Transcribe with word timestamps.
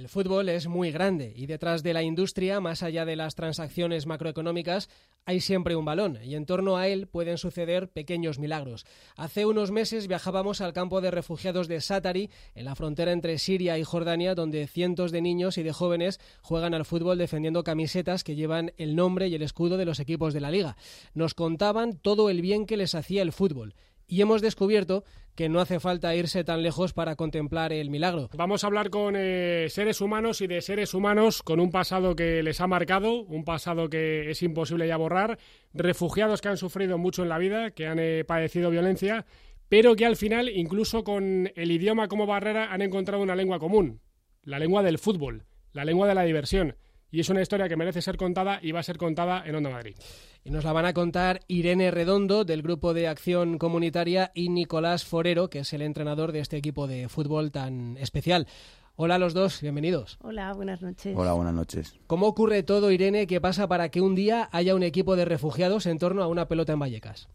El 0.00 0.08
fútbol 0.08 0.48
es 0.48 0.66
muy 0.66 0.92
grande 0.92 1.34
y 1.36 1.44
detrás 1.44 1.82
de 1.82 1.92
la 1.92 2.02
industria, 2.02 2.58
más 2.58 2.82
allá 2.82 3.04
de 3.04 3.16
las 3.16 3.34
transacciones 3.34 4.06
macroeconómicas, 4.06 4.88
hay 5.26 5.40
siempre 5.40 5.76
un 5.76 5.84
balón 5.84 6.18
y 6.24 6.36
en 6.36 6.46
torno 6.46 6.78
a 6.78 6.88
él 6.88 7.06
pueden 7.06 7.36
suceder 7.36 7.90
pequeños 7.90 8.38
milagros. 8.38 8.86
Hace 9.14 9.44
unos 9.44 9.72
meses 9.72 10.08
viajábamos 10.08 10.62
al 10.62 10.72
campo 10.72 11.02
de 11.02 11.10
refugiados 11.10 11.68
de 11.68 11.82
Satari, 11.82 12.30
en 12.54 12.64
la 12.64 12.76
frontera 12.76 13.12
entre 13.12 13.36
Siria 13.36 13.76
y 13.76 13.84
Jordania, 13.84 14.34
donde 14.34 14.66
cientos 14.68 15.12
de 15.12 15.20
niños 15.20 15.58
y 15.58 15.62
de 15.62 15.74
jóvenes 15.74 16.18
juegan 16.40 16.72
al 16.72 16.86
fútbol 16.86 17.18
defendiendo 17.18 17.62
camisetas 17.62 18.24
que 18.24 18.36
llevan 18.36 18.72
el 18.78 18.96
nombre 18.96 19.28
y 19.28 19.34
el 19.34 19.42
escudo 19.42 19.76
de 19.76 19.84
los 19.84 20.00
equipos 20.00 20.32
de 20.32 20.40
la 20.40 20.50
liga. 20.50 20.78
Nos 21.12 21.34
contaban 21.34 21.98
todo 21.98 22.30
el 22.30 22.40
bien 22.40 22.64
que 22.64 22.78
les 22.78 22.94
hacía 22.94 23.20
el 23.20 23.32
fútbol 23.32 23.74
y 24.10 24.22
hemos 24.22 24.42
descubierto 24.42 25.04
que 25.34 25.48
no 25.48 25.60
hace 25.60 25.80
falta 25.80 26.14
irse 26.14 26.44
tan 26.44 26.62
lejos 26.62 26.92
para 26.92 27.16
contemplar 27.16 27.72
el 27.72 27.90
milagro. 27.90 28.28
Vamos 28.36 28.62
a 28.62 28.66
hablar 28.66 28.90
con 28.90 29.14
eh, 29.16 29.66
seres 29.68 30.00
humanos 30.00 30.40
y 30.40 30.46
de 30.46 30.60
seres 30.60 30.94
humanos 30.94 31.42
con 31.42 31.60
un 31.60 31.70
pasado 31.70 32.14
que 32.14 32.42
les 32.42 32.60
ha 32.60 32.66
marcado, 32.66 33.22
un 33.22 33.44
pasado 33.44 33.88
que 33.88 34.30
es 34.30 34.42
imposible 34.42 34.86
ya 34.86 34.96
borrar, 34.96 35.38
refugiados 35.72 36.40
que 36.40 36.48
han 36.48 36.56
sufrido 36.56 36.98
mucho 36.98 37.22
en 37.22 37.28
la 37.28 37.38
vida, 37.38 37.70
que 37.70 37.86
han 37.86 37.98
eh, 37.98 38.24
padecido 38.26 38.70
violencia, 38.70 39.24
pero 39.68 39.94
que 39.94 40.04
al 40.04 40.16
final, 40.16 40.48
incluso 40.48 41.04
con 41.04 41.50
el 41.54 41.70
idioma 41.70 42.08
como 42.08 42.26
barrera, 42.26 42.72
han 42.72 42.82
encontrado 42.82 43.22
una 43.22 43.36
lengua 43.36 43.58
común, 43.58 44.00
la 44.42 44.58
lengua 44.58 44.82
del 44.82 44.98
fútbol, 44.98 45.44
la 45.72 45.84
lengua 45.84 46.08
de 46.08 46.14
la 46.14 46.24
diversión. 46.24 46.76
Y 47.12 47.20
es 47.20 47.28
una 47.28 47.42
historia 47.42 47.68
que 47.68 47.76
merece 47.76 48.02
ser 48.02 48.16
contada 48.16 48.60
y 48.62 48.70
va 48.70 48.80
a 48.80 48.84
ser 48.84 48.96
contada 48.96 49.42
en 49.44 49.56
Onda 49.56 49.70
Madrid. 49.70 49.96
Y 50.44 50.50
nos 50.50 50.64
la 50.64 50.72
van 50.72 50.86
a 50.86 50.92
contar 50.92 51.40
Irene 51.48 51.90
Redondo, 51.90 52.44
del 52.44 52.62
Grupo 52.62 52.94
de 52.94 53.08
Acción 53.08 53.58
Comunitaria, 53.58 54.30
y 54.32 54.48
Nicolás 54.48 55.04
Forero, 55.04 55.50
que 55.50 55.60
es 55.60 55.72
el 55.72 55.82
entrenador 55.82 56.30
de 56.30 56.38
este 56.38 56.56
equipo 56.56 56.86
de 56.86 57.08
fútbol 57.08 57.50
tan 57.50 57.96
especial. 57.96 58.46
Hola 58.94 59.16
a 59.16 59.18
los 59.18 59.34
dos, 59.34 59.60
bienvenidos. 59.60 60.18
Hola, 60.22 60.52
buenas 60.52 60.82
noches. 60.82 61.16
Hola, 61.16 61.32
buenas 61.32 61.54
noches. 61.54 61.96
¿Cómo 62.06 62.26
ocurre 62.28 62.62
todo, 62.62 62.92
Irene? 62.92 63.26
¿Qué 63.26 63.40
pasa 63.40 63.66
para 63.66 63.88
que 63.88 64.00
un 64.00 64.14
día 64.14 64.48
haya 64.52 64.76
un 64.76 64.84
equipo 64.84 65.16
de 65.16 65.24
refugiados 65.24 65.86
en 65.86 65.98
torno 65.98 66.22
a 66.22 66.28
una 66.28 66.46
pelota 66.46 66.74
en 66.74 66.78
Vallecas? 66.78 67.28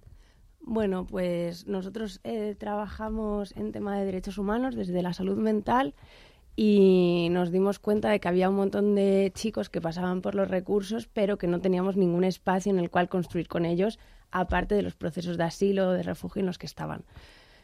Bueno, 0.61 1.05
pues 1.05 1.67
nosotros 1.67 2.21
eh, 2.23 2.55
trabajamos 2.57 3.55
en 3.57 3.71
tema 3.71 3.97
de 3.97 4.05
derechos 4.05 4.37
humanos 4.37 4.75
desde 4.75 5.01
la 5.01 5.13
salud 5.13 5.37
mental 5.37 5.95
y 6.55 7.27
nos 7.31 7.51
dimos 7.51 7.79
cuenta 7.79 8.09
de 8.09 8.19
que 8.19 8.27
había 8.27 8.49
un 8.49 8.55
montón 8.55 8.95
de 8.95 9.31
chicos 9.35 9.69
que 9.69 9.81
pasaban 9.81 10.21
por 10.21 10.35
los 10.35 10.47
recursos, 10.47 11.07
pero 11.11 11.37
que 11.37 11.47
no 11.47 11.59
teníamos 11.59 11.97
ningún 11.97 12.23
espacio 12.23 12.71
en 12.71 12.79
el 12.79 12.89
cual 12.89 13.09
construir 13.09 13.47
con 13.47 13.65
ellos, 13.65 13.99
aparte 14.31 14.75
de 14.75 14.81
los 14.81 14.95
procesos 14.95 15.37
de 15.37 15.43
asilo 15.43 15.89
o 15.89 15.91
de 15.91 16.03
refugio 16.03 16.39
en 16.39 16.45
los 16.45 16.57
que 16.57 16.65
estaban. 16.65 17.03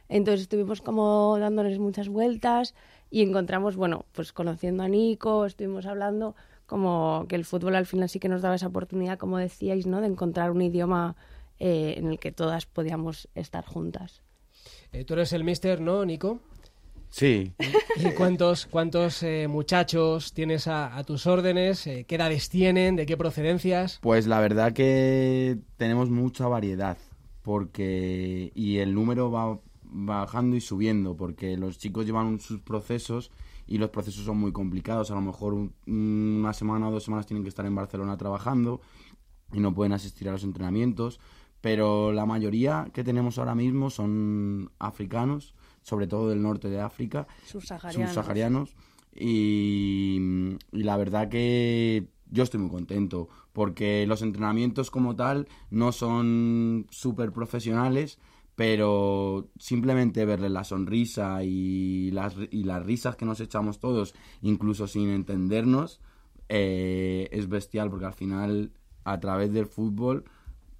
Entonces 0.09 0.41
estuvimos 0.41 0.81
como 0.81 1.37
dándoles 1.39 1.79
muchas 1.79 2.09
vueltas 2.09 2.75
y 3.09 3.21
encontramos, 3.21 3.77
bueno, 3.77 4.05
pues 4.11 4.33
conociendo 4.33 4.83
a 4.83 4.89
Nico, 4.89 5.45
estuvimos 5.45 5.85
hablando 5.85 6.35
como 6.65 7.25
que 7.29 7.35
el 7.35 7.45
fútbol 7.45 7.75
al 7.75 7.85
final 7.85 8.09
sí 8.09 8.19
que 8.19 8.27
nos 8.27 8.41
daba 8.41 8.55
esa 8.55 8.67
oportunidad, 8.67 9.17
como 9.17 9.37
decíais, 9.37 9.87
¿no? 9.87 10.01
De 10.01 10.07
encontrar 10.07 10.51
un 10.51 10.61
idioma 10.61 11.15
eh, 11.59 11.95
en 11.97 12.07
el 12.07 12.19
que 12.19 12.31
todas 12.33 12.65
podíamos 12.65 13.29
estar 13.35 13.65
juntas. 13.65 14.21
Eh, 14.91 15.05
tú 15.05 15.13
eres 15.13 15.31
el 15.31 15.45
mister, 15.45 15.79
¿no, 15.79 16.03
Nico? 16.03 16.39
Sí. 17.11 17.53
¿Y 17.97 18.11
cuántos, 18.11 18.65
cuántos 18.65 19.21
eh, 19.21 19.47
muchachos 19.49 20.33
tienes 20.33 20.67
a, 20.67 21.03
tus 21.03 21.27
órdenes? 21.27 21.85
Eh, 21.85 22.05
¿Qué 22.07 22.15
edades 22.15 22.49
tienen? 22.49 22.95
¿De 22.95 23.05
qué 23.05 23.17
procedencias? 23.17 23.99
Pues 24.01 24.27
la 24.27 24.39
verdad 24.39 24.71
que 24.71 25.59
tenemos 25.77 26.09
mucha 26.09 26.47
variedad 26.47 26.97
porque 27.41 28.51
y 28.55 28.77
el 28.77 28.95
número 28.95 29.29
va 29.29 29.59
bajando 29.83 30.55
y 30.55 30.61
subiendo 30.61 31.17
porque 31.17 31.57
los 31.57 31.77
chicos 31.77 32.05
llevan 32.05 32.39
sus 32.39 32.61
procesos 32.61 33.29
y 33.67 33.77
los 33.77 33.89
procesos 33.89 34.23
son 34.23 34.37
muy 34.37 34.53
complicados. 34.53 35.11
A 35.11 35.15
lo 35.15 35.21
mejor 35.21 35.53
una 35.85 36.53
semana 36.53 36.87
o 36.87 36.91
dos 36.91 37.03
semanas 37.03 37.25
tienen 37.25 37.43
que 37.43 37.49
estar 37.49 37.65
en 37.65 37.75
Barcelona 37.75 38.15
trabajando 38.15 38.79
y 39.51 39.59
no 39.59 39.73
pueden 39.73 39.91
asistir 39.91 40.29
a 40.29 40.31
los 40.31 40.45
entrenamientos, 40.45 41.19
pero 41.59 42.13
la 42.13 42.25
mayoría 42.25 42.89
que 42.93 43.03
tenemos 43.03 43.37
ahora 43.37 43.53
mismo 43.53 43.89
son 43.89 44.71
africanos 44.79 45.53
sobre 45.81 46.07
todo 46.07 46.29
del 46.29 46.41
norte 46.41 46.69
de 46.69 46.79
África, 46.79 47.27
subsaharianos. 47.45 48.75
Y, 49.13 50.17
y 50.71 50.83
la 50.83 50.95
verdad 50.95 51.27
que 51.27 52.07
yo 52.29 52.43
estoy 52.43 52.61
muy 52.61 52.69
contento 52.69 53.27
porque 53.53 54.05
los 54.07 54.21
entrenamientos 54.21 54.89
como 54.89 55.15
tal 55.15 55.47
no 55.69 55.91
son 55.91 56.87
súper 56.89 57.31
profesionales, 57.33 58.19
pero 58.55 59.49
simplemente 59.57 60.25
verles 60.25 60.51
la 60.51 60.63
sonrisa 60.63 61.43
y 61.43 62.11
las, 62.11 62.35
y 62.51 62.63
las 62.63 62.85
risas 62.85 63.15
que 63.15 63.25
nos 63.25 63.39
echamos 63.39 63.79
todos, 63.79 64.13
incluso 64.41 64.87
sin 64.87 65.09
entendernos, 65.09 65.99
eh, 66.47 67.27
es 67.31 67.49
bestial 67.49 67.89
porque 67.89 68.05
al 68.05 68.13
final 68.13 68.71
a 69.03 69.19
través 69.19 69.51
del 69.51 69.65
fútbol 69.65 70.25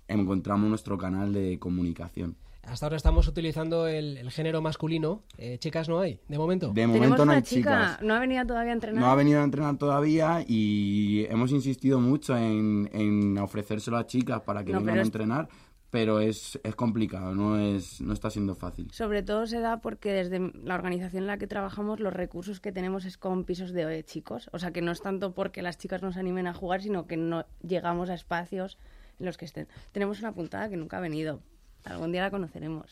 encontramos 0.07 0.69
nuestro 0.69 0.97
canal 0.97 1.33
de 1.33 1.59
comunicación. 1.59 2.37
Hasta 2.63 2.85
ahora 2.85 2.97
estamos 2.97 3.27
utilizando 3.27 3.87
el, 3.87 4.29
género 4.31 4.61
masculino. 4.61 5.23
Eh, 5.37 5.57
chicas 5.57 5.89
no 5.89 5.99
hay, 5.99 6.19
de 6.27 6.37
momento. 6.37 6.71
De 6.73 6.85
momento 6.87 7.25
no 7.25 7.31
hay 7.31 7.41
chica, 7.41 7.97
chicas. 7.97 8.01
No 8.01 8.13
ha 8.13 8.19
venido 8.19 8.45
todavía 8.45 8.71
a 8.71 8.75
entrenar. 8.75 9.01
No 9.01 9.09
ha 9.09 9.15
venido 9.15 9.41
a 9.41 9.43
entrenar 9.43 9.77
todavía 9.77 10.43
y 10.47 11.25
hemos 11.29 11.51
insistido 11.51 11.99
mucho 11.99 12.37
en, 12.37 12.89
en 12.93 13.37
ofrecérselo 13.39 13.97
a 13.97 14.05
chicas 14.05 14.41
para 14.41 14.63
que 14.63 14.73
vengan 14.73 14.99
a 14.99 15.01
entrenar. 15.01 15.49
Pero 15.89 16.21
es, 16.21 16.57
es 16.63 16.73
complicado, 16.73 17.35
no, 17.35 17.59
es, 17.59 17.99
no 17.99 18.13
está 18.13 18.29
siendo 18.29 18.55
fácil. 18.55 18.89
Sobre 18.93 19.23
todo 19.23 19.45
se 19.45 19.59
da 19.59 19.81
porque 19.81 20.13
desde 20.13 20.39
la 20.63 20.75
organización 20.75 21.23
en 21.23 21.27
la 21.27 21.37
que 21.37 21.47
trabajamos 21.47 21.99
los 21.99 22.13
recursos 22.13 22.61
que 22.61 22.71
tenemos 22.71 23.03
es 23.03 23.17
con 23.17 23.43
pisos 23.43 23.73
de 23.73 24.01
chicos. 24.05 24.49
O 24.53 24.59
sea 24.59 24.71
que 24.71 24.81
no 24.81 24.93
es 24.93 25.01
tanto 25.01 25.33
porque 25.33 25.61
las 25.61 25.77
chicas 25.77 26.01
nos 26.01 26.15
animen 26.15 26.47
a 26.47 26.53
jugar, 26.53 26.81
sino 26.81 27.07
que 27.07 27.17
no 27.17 27.45
llegamos 27.61 28.09
a 28.09 28.13
espacios 28.13 28.77
en 29.19 29.25
los 29.25 29.37
que 29.37 29.43
estén. 29.43 29.67
Tenemos 29.91 30.21
una 30.21 30.33
puntada 30.33 30.69
que 30.69 30.77
nunca 30.77 30.97
ha 30.97 31.01
venido, 31.01 31.41
Algún 31.83 32.11
día 32.11 32.21
la 32.21 32.31
conoceremos. 32.31 32.85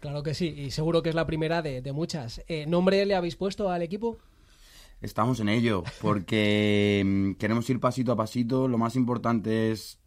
Claro 0.00 0.22
que 0.22 0.34
sí, 0.34 0.48
y 0.48 0.70
seguro 0.70 1.02
que 1.02 1.10
es 1.10 1.14
la 1.14 1.26
primera 1.26 1.62
de, 1.62 1.92
muchas. 1.92 2.42
Eh, 2.48 2.66
¿Nombre 2.66 3.04
le 3.06 3.14
habéis 3.14 3.36
puesto 3.36 3.70
al 3.70 3.82
equipo? 3.82 4.18
Estamos 5.00 5.40
en 5.40 5.48
ello, 5.48 5.84
porque 6.00 7.02
mm, 7.06 7.32
queremos 7.34 7.68
ir 7.70 7.80
pasito 7.80 8.12
a 8.12 8.16
pasito. 8.16 8.68
Lo 8.68 8.78
más 8.78 8.96
importante 8.96 9.70
es 9.70 10.00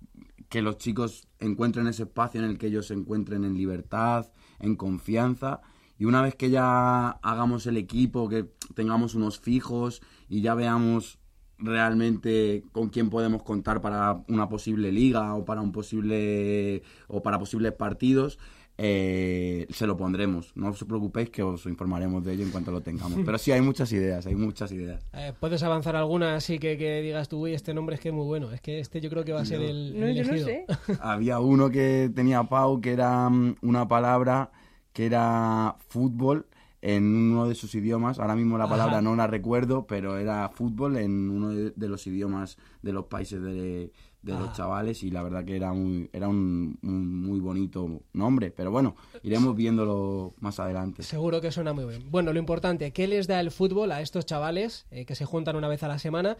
que 0.49 0.61
los 0.61 0.77
chicos 0.77 1.27
encuentren 1.39 1.87
ese 1.87 2.03
espacio 2.03 2.41
en 2.41 2.49
el 2.49 2.57
que 2.57 2.67
ellos 2.67 2.87
se 2.87 2.93
encuentren 2.93 3.45
en 3.45 3.55
libertad, 3.55 4.31
en 4.59 4.75
confianza. 4.75 5.61
Y 5.97 6.05
una 6.05 6.21
vez 6.21 6.35
que 6.35 6.49
ya 6.49 7.09
hagamos 7.09 7.65
el 7.67 7.77
equipo, 7.77 8.27
que 8.27 8.51
tengamos 8.73 9.15
unos 9.15 9.39
fijos 9.39 10.01
y 10.27 10.41
ya 10.41 10.55
veamos 10.55 11.19
realmente 11.57 12.63
con 12.71 12.89
quién 12.89 13.09
podemos 13.09 13.43
contar 13.43 13.81
para 13.81 14.23
una 14.27 14.49
posible 14.49 14.91
liga 14.91 15.35
o 15.35 15.45
para 15.45 15.61
un 15.61 15.71
posible 15.71 16.83
o 17.07 17.21
para 17.21 17.39
posibles 17.39 17.71
partidos 17.73 18.37
eh, 18.77 19.67
se 19.69 19.87
lo 19.87 19.95
pondremos. 19.95 20.51
No 20.55 20.69
os 20.69 20.83
preocupéis 20.83 21.29
que 21.29 21.41
os 21.41 21.65
informaremos 21.65 22.23
de 22.25 22.33
ello 22.33 22.43
en 22.43 22.51
cuanto 22.51 22.71
lo 22.71 22.81
tengamos. 22.81 23.19
Pero 23.25 23.37
sí 23.37 23.51
hay 23.51 23.61
muchas 23.61 23.91
ideas 23.93 24.25
hay 24.25 24.35
muchas 24.35 24.71
ideas. 24.71 25.05
Eh, 25.13 25.31
puedes 25.39 25.63
avanzar 25.63 25.95
alguna 25.95 26.35
así 26.35 26.59
que, 26.59 26.77
que 26.77 27.01
digas 27.01 27.29
tú 27.29 27.43
uy 27.43 27.53
este 27.53 27.73
nombre 27.73 27.95
es 27.95 28.01
que 28.01 28.09
es 28.09 28.15
muy 28.15 28.25
bueno 28.25 28.51
es 28.51 28.61
que 28.61 28.79
este 28.79 28.99
yo 28.99 29.09
creo 29.09 29.23
que 29.23 29.31
va 29.31 29.41
a 29.41 29.45
ser 29.45 29.61
el, 29.61 29.99
no, 29.99 30.09
yo 30.09 30.23
no 30.23 30.37
sé. 30.37 30.65
había 30.99 31.39
uno 31.39 31.69
que 31.69 32.11
tenía 32.13 32.43
Pau 32.43 32.81
que 32.81 32.91
era 32.91 33.29
mm, 33.29 33.57
una 33.61 33.87
palabra 33.87 34.51
que 34.91 35.05
era 35.05 35.77
fútbol 35.87 36.47
en 36.85 37.03
uno 37.03 37.47
de 37.47 37.55
sus 37.55 37.73
idiomas. 37.73 38.19
Ahora 38.19 38.35
mismo 38.35 38.59
la 38.59 38.69
palabra 38.69 39.01
no 39.01 39.15
la 39.15 39.25
recuerdo, 39.25 39.87
pero 39.87 40.19
era 40.19 40.47
fútbol 40.49 40.97
en 40.97 41.31
uno 41.31 41.49
de, 41.49 41.87
los 41.87 42.05
idiomas 42.05 42.59
de 42.83 42.93
los 42.93 43.05
países 43.05 43.41
de, 43.41 43.91
los 44.21 44.53
chavales 44.53 45.01
y 45.01 45.09
la 45.09 45.23
verdad 45.23 45.43
que 45.43 45.55
era 45.55 45.71
un, 45.71 46.07
era 46.13 46.27
un, 46.27 46.77
muy 46.83 47.39
bonito 47.39 48.03
nombre. 48.13 48.51
Pero 48.51 48.69
bueno, 48.69 48.95
iremos 49.23 49.55
viéndolo 49.55 50.35
más 50.39 50.59
adelante. 50.59 51.01
Seguro 51.01 51.41
que 51.41 51.51
suena 51.51 51.73
muy 51.73 51.85
bien. 51.85 52.11
Bueno, 52.11 52.31
lo 52.33 52.37
importante, 52.37 52.91
¿qué 52.91 53.07
les 53.07 53.25
da 53.25 53.39
el 53.39 53.49
fútbol 53.49 53.91
a 53.91 54.01
estos 54.01 54.27
chavales 54.27 54.85
eh, 54.91 55.05
que 55.05 55.15
se 55.15 55.25
juntan 55.25 55.55
una 55.55 55.67
vez 55.67 55.81
a 55.81 55.87
la 55.87 55.97
semana? 55.97 56.37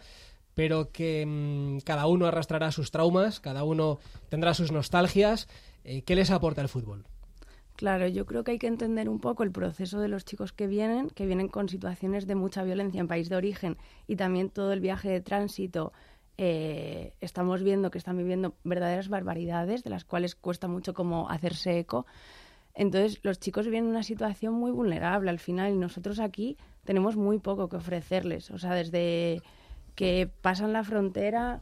pero 0.54 0.90
que 0.90 1.26
mm, 1.26 1.80
cada 1.84 2.06
uno 2.06 2.24
arrastrará 2.24 2.72
sus 2.72 2.90
traumas, 2.90 3.40
cada 3.40 3.62
uno 3.62 3.98
tendrá 4.30 4.54
sus 4.54 4.72
nostalgias. 4.72 5.48
Eh, 5.84 6.00
¿Qué 6.00 6.16
les 6.16 6.30
aporta 6.30 6.62
el 6.62 6.70
fútbol? 6.70 7.04
Claro, 7.76 8.08
yo 8.08 8.24
creo 8.24 8.42
que 8.42 8.52
hay 8.52 8.58
que 8.58 8.68
entender 8.68 9.08
un 9.10 9.20
poco 9.20 9.42
el 9.42 9.52
proceso 9.52 10.00
de 10.00 10.08
los 10.08 10.24
chicos 10.24 10.54
que 10.54 10.66
vienen, 10.66 11.10
que 11.10 11.26
vienen 11.26 11.48
con 11.48 11.68
situaciones 11.68 12.26
de 12.26 12.34
mucha 12.34 12.62
violencia 12.62 13.00
en 13.00 13.06
país 13.06 13.28
de 13.28 13.36
origen 13.36 13.76
y 14.06 14.16
también 14.16 14.48
todo 14.48 14.72
el 14.72 14.80
viaje 14.80 15.10
de 15.10 15.20
tránsito. 15.20 15.92
Eh, 16.38 17.12
estamos 17.20 17.62
viendo 17.62 17.90
que 17.90 17.98
están 17.98 18.16
viviendo 18.16 18.54
verdaderas 18.64 19.08
barbaridades 19.08 19.84
de 19.84 19.90
las 19.90 20.04
cuales 20.06 20.34
cuesta 20.34 20.68
mucho 20.68 20.94
como 20.94 21.28
hacerse 21.28 21.78
eco. 21.78 22.06
Entonces, 22.74 23.20
los 23.22 23.38
chicos 23.38 23.66
viven 23.66 23.84
en 23.84 23.90
una 23.90 24.02
situación 24.02 24.54
muy 24.54 24.70
vulnerable 24.70 25.28
al 25.28 25.38
final 25.38 25.72
y 25.72 25.76
nosotros 25.76 26.18
aquí 26.18 26.56
tenemos 26.84 27.16
muy 27.16 27.38
poco 27.38 27.68
que 27.68 27.76
ofrecerles. 27.76 28.50
O 28.50 28.58
sea, 28.58 28.74
desde 28.74 29.42
que 29.94 30.30
pasan 30.40 30.72
la 30.72 30.82
frontera 30.82 31.60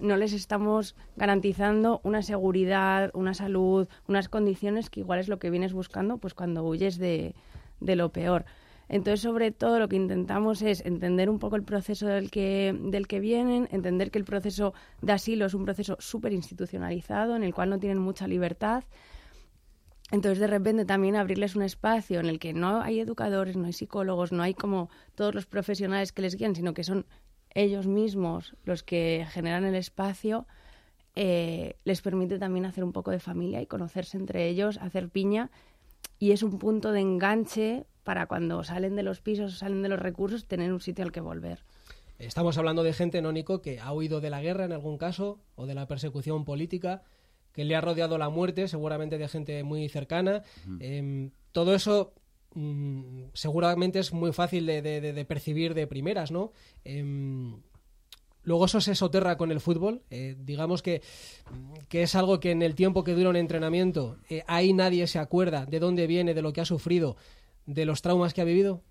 no 0.00 0.16
les 0.16 0.32
estamos 0.32 0.96
garantizando 1.16 2.00
una 2.02 2.22
seguridad, 2.22 3.10
una 3.14 3.34
salud, 3.34 3.88
unas 4.08 4.28
condiciones 4.28 4.90
que 4.90 5.00
igual 5.00 5.20
es 5.20 5.28
lo 5.28 5.38
que 5.38 5.50
vienes 5.50 5.72
buscando 5.72 6.18
pues 6.18 6.34
cuando 6.34 6.64
huyes 6.64 6.98
de, 6.98 7.34
lo 7.80 8.10
peor. 8.10 8.44
Entonces, 8.88 9.20
sobre 9.20 9.50
todo, 9.50 9.78
lo 9.78 9.88
que 9.88 9.96
intentamos 9.96 10.60
es 10.60 10.84
entender 10.84 11.30
un 11.30 11.38
poco 11.38 11.56
el 11.56 11.62
proceso 11.62 12.06
del 12.06 12.30
que, 12.30 12.76
del 12.78 13.06
que 13.06 13.18
vienen, 13.18 13.68
entender 13.72 14.10
que 14.10 14.18
el 14.18 14.24
proceso 14.24 14.74
de 15.00 15.12
asilo 15.12 15.46
es 15.46 15.54
un 15.54 15.64
proceso 15.64 15.96
súper 16.00 16.32
institucionalizado, 16.32 17.34
en 17.34 17.44
el 17.44 17.54
cual 17.54 17.70
no 17.70 17.78
tienen 17.78 17.98
mucha 17.98 18.26
libertad. 18.26 18.84
Entonces, 20.10 20.38
de 20.38 20.46
repente, 20.48 20.84
también 20.84 21.16
abrirles 21.16 21.56
un 21.56 21.62
espacio 21.62 22.20
en 22.20 22.26
el 22.26 22.38
que 22.38 22.52
no 22.52 22.82
hay 22.82 23.00
educadores, 23.00 23.56
no 23.56 23.66
hay 23.66 23.72
psicólogos, 23.72 24.32
no 24.32 24.42
hay 24.42 24.52
como 24.52 24.90
todos 25.14 25.34
los 25.34 25.46
profesionales 25.46 26.12
que 26.12 26.20
les 26.20 26.36
guían, 26.36 26.54
sino 26.54 26.74
que 26.74 26.84
son 26.84 27.06
ellos 27.54 27.86
mismos 27.86 28.56
los 28.64 28.82
que 28.82 29.26
generan 29.30 29.64
el 29.64 29.74
espacio, 29.74 30.46
eh, 31.16 31.76
les 31.84 32.02
permite 32.02 32.38
también 32.38 32.66
hacer 32.66 32.84
un 32.84 32.92
poco 32.92 33.10
de 33.10 33.20
familia 33.20 33.62
y 33.62 33.66
conocerse 33.66 34.16
entre 34.16 34.48
ellos, 34.48 34.78
hacer 34.78 35.08
piña. 35.08 35.50
Y 36.18 36.32
es 36.32 36.42
un 36.42 36.58
punto 36.58 36.92
de 36.92 37.00
enganche 37.00 37.86
para 38.02 38.26
cuando 38.26 38.62
salen 38.64 38.96
de 38.96 39.02
los 39.02 39.20
pisos 39.20 39.54
o 39.54 39.56
salen 39.56 39.82
de 39.82 39.88
los 39.88 39.98
recursos, 39.98 40.46
tener 40.46 40.72
un 40.72 40.80
sitio 40.80 41.04
al 41.04 41.12
que 41.12 41.20
volver. 41.20 41.64
Estamos 42.18 42.58
hablando 42.58 42.82
de 42.82 42.92
gente, 42.92 43.22
¿no, 43.22 43.32
Nico, 43.32 43.60
que 43.60 43.80
ha 43.80 43.92
huido 43.92 44.20
de 44.20 44.30
la 44.30 44.40
guerra 44.40 44.64
en 44.64 44.72
algún 44.72 44.98
caso 44.98 45.40
o 45.56 45.66
de 45.66 45.74
la 45.74 45.86
persecución 45.86 46.44
política, 46.44 47.02
que 47.52 47.64
le 47.64 47.74
ha 47.76 47.80
rodeado 47.80 48.18
la 48.18 48.28
muerte, 48.28 48.68
seguramente 48.68 49.18
de 49.18 49.28
gente 49.28 49.62
muy 49.64 49.88
cercana. 49.88 50.42
Em, 50.80 51.30
todo 51.52 51.74
eso 51.74 52.12
mm, 52.54 53.30
seguramente 53.34 53.98
es 53.98 54.12
muy 54.12 54.32
fácil 54.32 54.66
de, 54.66 55.24
percibir 55.28 55.74
de 55.74 55.86
primeras, 55.86 56.30
¿no? 56.30 56.52
Em, 56.84 57.56
luego 58.42 58.66
eso 58.66 58.80
se 58.80 58.94
soterra 58.94 59.36
con 59.36 59.50
el 59.50 59.60
fútbol. 59.60 60.02
Eh, 60.10 60.36
digamos 60.38 60.82
que, 60.82 61.02
que, 61.88 62.02
es 62.02 62.14
algo 62.14 62.40
que 62.40 62.50
en 62.50 62.62
el 62.62 62.74
tiempo 62.74 63.04
que 63.04 63.14
dura 63.14 63.30
un 63.30 63.36
entrenamiento, 63.36 64.18
eh, 64.28 64.42
ahí 64.46 64.72
nadie 64.72 65.06
se 65.06 65.18
acuerda 65.18 65.66
de 65.66 65.80
dónde 65.80 66.06
viene, 66.06 66.34
de 66.34 66.42
lo 66.42 66.52
que 66.52 66.60
ha 66.60 66.66
sufrido, 66.66 67.16
de 67.66 67.84
los 67.84 68.02
traumas 68.02 68.34
que 68.34 68.40
ha 68.40 68.44
vivido? 68.44 68.82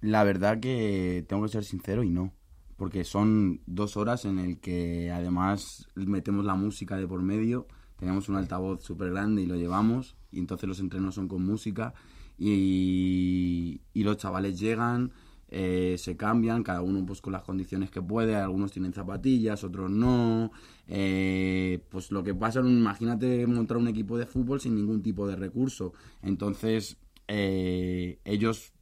La 0.00 0.24
verdad 0.24 0.60
que 0.60 1.24
tengo 1.28 1.42
que 1.44 1.48
ser 1.48 1.64
sincero 1.64 2.02
y 2.02 2.10
no. 2.10 2.32
Porque 2.76 3.04
son 3.04 3.62
dos 3.66 3.96
horas 3.96 4.26
en 4.26 4.38
el 4.38 4.60
que 4.60 5.10
además 5.10 5.88
metemos 5.94 6.44
la 6.44 6.56
música 6.56 6.98
de 6.98 7.08
por 7.08 7.22
medio, 7.22 7.66
tenemos 7.98 8.28
un 8.28 8.36
altavoz 8.36 8.84
súper 8.84 9.10
grande 9.10 9.42
y 9.42 9.46
lo 9.46 9.56
llevamos, 9.56 10.14
y 10.30 10.38
entonces 10.38 10.68
los 10.68 10.80
entrenos 10.80 11.14
son 11.14 11.26
con 11.26 11.42
música, 11.42 11.94
y, 12.38 13.80
los 13.94 14.16
chavales 14.18 14.58
llegan, 14.58 15.12
eh, 15.48 15.96
se 15.98 16.16
cambian, 16.16 16.62
cada 16.62 16.82
uno 16.82 17.04
pues 17.06 17.20
con 17.20 17.32
las 17.32 17.42
condiciones 17.42 17.90
que 17.90 18.02
puede, 18.02 18.36
algunos 18.36 18.72
tienen 18.72 18.92
zapatillas, 18.92 19.64
otros 19.64 19.90
no. 19.90 20.52
Eh, 20.86 21.84
pues 21.88 22.10
lo 22.10 22.22
que 22.22 22.34
pasa, 22.34 22.60
imagínate 22.60 23.46
montar 23.46 23.76
un 23.76 23.88
equipo 23.88 24.18
de 24.18 24.26
fútbol 24.26 24.60
sin 24.60 24.74
ningún 24.74 25.02
tipo 25.02 25.26
de 25.26 25.36
recurso. 25.36 25.92
Entonces, 26.22 26.98
eh, 27.28 28.20
ellos 28.24 28.72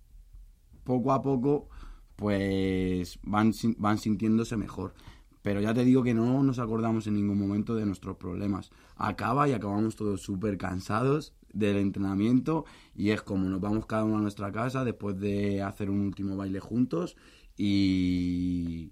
poco 0.85 1.13
a 1.13 1.23
poco 1.23 1.69
pues 2.17 3.19
van, 3.23 3.53
van 3.79 3.99
sintiéndose 3.99 4.57
mejor. 4.57 4.95
Pero 5.43 5.61
ya 5.61 5.75
te 5.75 5.85
digo 5.85 6.03
que 6.03 6.15
no 6.15 6.43
nos 6.43 6.59
acordamos 6.59 7.07
en 7.07 7.15
ningún 7.15 7.39
momento 7.39 7.75
de 7.75 7.85
nuestros 7.85 8.17
problemas. 8.17 8.71
Acaba 8.97 9.49
y 9.49 9.53
acabamos 9.53 9.95
todos 9.97 10.23
súper 10.23 10.57
cansados 10.57 11.35
del 11.55 11.77
entrenamiento 11.77 12.65
y 12.95 13.11
es 13.11 13.23
como 13.23 13.49
nos 13.49 13.61
vamos 13.61 13.87
cada 13.87 14.05
uno 14.05 14.19
a 14.19 14.21
nuestra 14.21 14.53
casa 14.53 14.85
después 14.85 15.19
de 15.19 15.63
hacer 15.63 15.89
un 15.89 16.01
último 16.01 16.37
baile 16.37 16.61
juntos 16.61 17.17
y, 17.57 18.91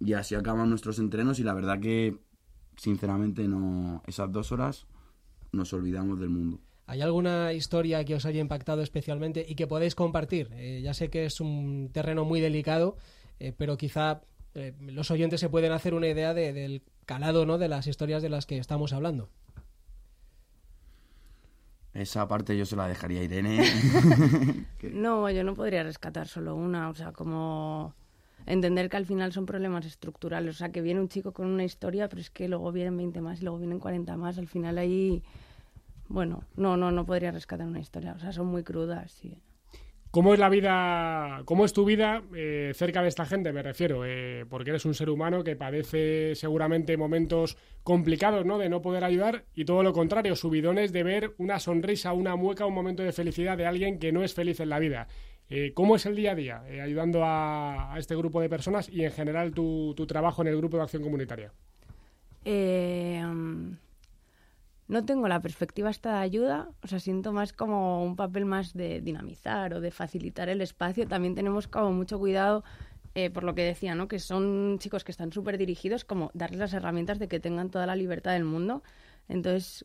y 0.00 0.12
así 0.12 0.34
acaban 0.34 0.68
nuestros 0.68 0.98
entrenos 0.98 1.38
y 1.38 1.44
la 1.44 1.54
verdad 1.54 1.80
que 1.80 2.18
sinceramente 2.76 3.48
no 3.48 4.02
esas 4.06 4.30
dos 4.30 4.52
horas 4.52 4.86
nos 5.52 5.72
olvidamos 5.72 6.20
del 6.20 6.30
mundo. 6.30 6.60
¿Hay 6.86 7.00
alguna 7.00 7.52
historia 7.52 8.04
que 8.04 8.14
os 8.14 8.26
haya 8.26 8.40
impactado 8.40 8.82
especialmente 8.82 9.44
y 9.48 9.56
que 9.56 9.66
podéis 9.66 9.94
compartir? 9.94 10.50
Eh, 10.52 10.80
ya 10.82 10.94
sé 10.94 11.08
que 11.08 11.24
es 11.24 11.40
un 11.40 11.90
terreno 11.92 12.24
muy 12.24 12.40
delicado, 12.40 12.96
eh, 13.40 13.52
pero 13.56 13.76
quizá 13.76 14.20
eh, 14.54 14.72
los 14.80 15.10
oyentes 15.10 15.40
se 15.40 15.48
pueden 15.48 15.72
hacer 15.72 15.94
una 15.94 16.08
idea 16.08 16.32
del 16.32 16.82
calado 17.04 17.44
¿no? 17.44 17.58
de 17.58 17.68
las 17.68 17.88
historias 17.88 18.22
de 18.22 18.28
las 18.28 18.46
que 18.46 18.58
estamos 18.58 18.92
hablando. 18.92 19.30
Esa 21.96 22.28
parte 22.28 22.56
yo 22.56 22.66
se 22.66 22.76
la 22.76 22.88
dejaría 22.88 23.20
a 23.20 23.24
Irene. 23.24 23.64
no, 24.92 25.30
yo 25.30 25.44
no 25.44 25.54
podría 25.54 25.82
rescatar 25.82 26.28
solo 26.28 26.54
una. 26.54 26.90
O 26.90 26.94
sea, 26.94 27.12
como 27.12 27.94
entender 28.44 28.88
que 28.88 28.96
al 28.96 29.06
final 29.06 29.32
son 29.32 29.46
problemas 29.46 29.86
estructurales. 29.86 30.54
O 30.54 30.58
sea, 30.58 30.70
que 30.70 30.82
viene 30.82 31.00
un 31.00 31.08
chico 31.08 31.32
con 31.32 31.46
una 31.46 31.64
historia, 31.64 32.08
pero 32.08 32.20
es 32.20 32.30
que 32.30 32.48
luego 32.48 32.70
vienen 32.72 32.96
20 32.96 33.20
más 33.20 33.40
y 33.40 33.44
luego 33.44 33.58
vienen 33.58 33.78
40 33.78 34.16
más. 34.16 34.38
Al 34.38 34.46
final 34.46 34.78
ahí 34.78 35.22
bueno, 36.08 36.44
no, 36.54 36.76
no, 36.76 36.92
no 36.92 37.04
podría 37.04 37.30
rescatar 37.32 37.66
una 37.66 37.80
historia. 37.80 38.12
O 38.12 38.18
sea, 38.18 38.32
son 38.32 38.46
muy 38.46 38.62
crudas, 38.62 39.10
sí. 39.10 39.40
¿Cómo 40.16 40.32
es 40.32 40.40
la 40.40 40.48
vida, 40.48 41.42
cómo 41.44 41.66
es 41.66 41.74
tu 41.74 41.84
vida 41.84 42.22
eh, 42.34 42.72
cerca 42.74 43.02
de 43.02 43.08
esta 43.08 43.26
gente? 43.26 43.52
Me 43.52 43.62
refiero, 43.62 44.06
eh, 44.06 44.46
porque 44.48 44.70
eres 44.70 44.86
un 44.86 44.94
ser 44.94 45.10
humano 45.10 45.44
que 45.44 45.56
padece 45.56 46.34
seguramente 46.34 46.96
momentos 46.96 47.58
complicados, 47.82 48.46
¿no? 48.46 48.56
De 48.56 48.70
no 48.70 48.80
poder 48.80 49.04
ayudar 49.04 49.44
y 49.54 49.66
todo 49.66 49.82
lo 49.82 49.92
contrario, 49.92 50.34
subidones 50.34 50.90
de 50.94 51.02
ver 51.02 51.34
una 51.36 51.58
sonrisa, 51.58 52.14
una 52.14 52.34
mueca, 52.34 52.64
un 52.64 52.72
momento 52.72 53.02
de 53.02 53.12
felicidad 53.12 53.58
de 53.58 53.66
alguien 53.66 53.98
que 53.98 54.10
no 54.10 54.24
es 54.24 54.32
feliz 54.32 54.58
en 54.60 54.70
la 54.70 54.78
vida. 54.78 55.06
Eh, 55.50 55.72
¿Cómo 55.74 55.96
es 55.96 56.06
el 56.06 56.16
día 56.16 56.32
a 56.32 56.34
día 56.34 56.62
ayudando 56.82 57.20
a, 57.22 57.94
este 57.98 58.16
grupo 58.16 58.40
de 58.40 58.48
personas 58.48 58.88
y 58.88 59.04
en 59.04 59.12
general 59.12 59.52
tu 59.52 59.94
trabajo 60.08 60.40
en 60.40 60.48
el 60.48 60.56
grupo 60.56 60.78
de 60.78 60.84
acción 60.84 61.02
comunitaria? 61.02 61.52
No 64.88 65.04
tengo 65.04 65.26
la 65.26 65.40
perspectiva 65.40 65.90
esta 65.90 66.12
de 66.12 66.18
ayuda, 66.18 66.68
o 66.82 66.86
sea, 66.86 67.00
siento 67.00 67.32
más 67.32 67.52
como 67.52 68.04
un 68.04 68.14
papel 68.14 68.44
más 68.44 68.72
de 68.72 69.00
dinamizar 69.00 69.74
o 69.74 69.80
de 69.80 69.90
facilitar 69.90 70.48
el 70.48 70.60
espacio. 70.60 71.08
También 71.08 71.34
tenemos 71.34 71.66
como 71.66 71.92
mucho 71.92 72.18
cuidado, 72.20 72.62
eh, 73.16 73.30
por 73.30 73.42
lo 73.42 73.54
que 73.56 73.62
decía, 73.62 73.96
¿no? 73.96 74.06
Que 74.06 74.20
son 74.20 74.78
chicos 74.78 75.02
que 75.02 75.10
están 75.10 75.32
súper 75.32 75.58
dirigidos, 75.58 76.04
como 76.04 76.30
darles 76.34 76.60
las 76.60 76.72
herramientas 76.72 77.18
de 77.18 77.26
que 77.26 77.40
tengan 77.40 77.70
toda 77.70 77.86
la 77.86 77.96
libertad 77.96 78.32
del 78.32 78.44
mundo. 78.44 78.84
Entonces, 79.28 79.84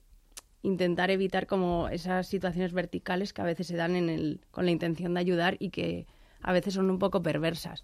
intentar 0.62 1.10
evitar 1.10 1.48
como 1.48 1.90
esas 1.90 2.28
situaciones 2.28 2.72
verticales 2.72 3.34
que 3.34 3.42
a 3.42 3.46
veces 3.46 3.68
se 3.68 3.76
dan 3.76 4.40
con 4.52 4.66
la 4.66 4.72
intención 4.72 5.16
de 5.16 5.20
ayudar 5.20 5.58
y 5.60 5.72
que 5.72 6.06
a 6.44 6.54
veces 6.54 6.76
son 6.76 6.90
un 6.92 7.00
poco 7.00 7.24
perversas. 7.24 7.84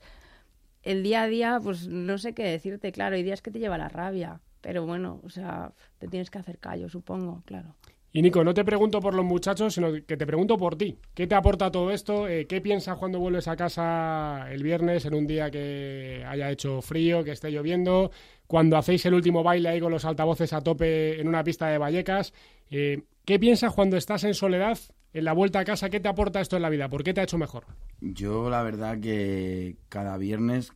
El 0.83 1.03
día 1.03 1.23
a 1.23 1.27
día, 1.27 1.59
pues 1.63 1.87
no 1.87 2.17
sé 2.19 2.33
qué 2.33 2.43
decirte, 2.43 2.91
claro, 2.91 3.15
hay 3.15 3.23
días 3.23 3.41
que 3.41 3.51
te 3.51 3.59
lleva 3.59 3.77
la 3.77 3.89
rabia, 3.89 4.39
pero 4.67 4.85
bueno, 4.85 5.21
o 5.23 5.29
sea, 5.29 5.71
te 5.97 6.09
tienes 6.09 6.29
que 6.29 6.39
hacer 6.39 6.59
callo, 6.59 6.89
supongo, 6.89 7.41
claro. 7.45 7.73
Y 8.11 8.21
Nico, 8.21 8.43
no 8.43 8.53
te 8.53 8.65
pregunto 8.65 8.99
por 8.99 9.13
los 9.13 9.23
muchachos, 9.23 9.73
sino 9.73 9.93
que 10.05 10.17
te 10.17 10.27
pregunto 10.27 10.57
por 10.57 10.75
ti. 10.75 10.97
¿Qué 11.13 11.25
te 11.25 11.35
aporta 11.35 11.71
todo 11.71 11.89
esto? 11.89 12.27
Eh, 12.27 12.47
¿Qué 12.47 12.59
piensas 12.59 12.97
cuando 12.97 13.17
vuelves 13.17 13.47
a 13.47 13.55
casa 13.55 14.45
el 14.51 14.63
viernes 14.63 15.05
en 15.05 15.13
un 15.13 15.25
día 15.25 15.49
que 15.49 16.21
haya 16.27 16.51
hecho 16.51 16.81
frío, 16.81 17.23
que 17.23 17.31
esté 17.31 17.49
lloviendo? 17.49 18.11
Cuando 18.45 18.75
hacéis 18.75 19.05
el 19.05 19.13
último 19.13 19.41
baile 19.41 19.69
ahí 19.69 19.79
con 19.79 19.93
los 19.93 20.03
altavoces 20.03 20.51
a 20.51 20.59
tope 20.59 21.21
en 21.21 21.29
una 21.29 21.45
pista 21.45 21.67
de 21.67 21.77
Vallecas. 21.77 22.33
Eh, 22.69 23.03
¿Qué 23.23 23.39
piensas 23.39 23.73
cuando 23.73 23.95
estás 23.95 24.25
en 24.25 24.33
soledad, 24.33 24.77
en 25.13 25.23
la 25.23 25.31
vuelta 25.31 25.59
a 25.59 25.63
casa? 25.63 25.89
¿Qué 25.89 26.01
te 26.01 26.09
aporta 26.09 26.41
esto 26.41 26.57
en 26.57 26.63
la 26.63 26.69
vida? 26.69 26.89
¿Por 26.89 27.05
qué 27.05 27.13
te 27.13 27.21
ha 27.21 27.23
hecho 27.23 27.37
mejor? 27.37 27.67
Yo 28.01 28.49
la 28.49 28.63
verdad 28.63 28.99
que 28.99 29.77
cada 29.87 30.17
viernes 30.17 30.73